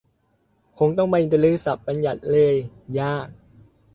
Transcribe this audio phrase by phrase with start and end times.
[0.77, 2.55] คงต้องไปรื้อศัพท์บัญญัติเลย
[2.99, 3.27] ยาก